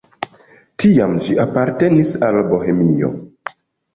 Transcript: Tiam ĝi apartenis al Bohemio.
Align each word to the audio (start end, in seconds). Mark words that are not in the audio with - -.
Tiam 0.83 1.11
ĝi 1.27 1.35
apartenis 1.43 2.13
al 2.29 2.37
Bohemio. 2.53 3.13